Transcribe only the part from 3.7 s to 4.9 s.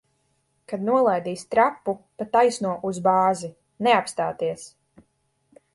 Neapstāties!